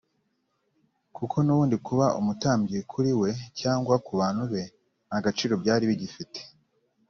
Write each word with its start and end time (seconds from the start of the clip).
kuko 1.15 1.35
n’ubundi 1.41 1.75
kuba 1.87 2.05
umutambyi 2.19 2.77
kuri 2.91 3.11
we 3.21 3.29
cyangwa 3.59 3.95
ku 4.05 4.11
bantu 4.19 4.43
be 4.51 4.63
nta 5.07 5.17
gaciro 5.25 5.53
byari 5.63 5.83
bigifite 5.91 6.39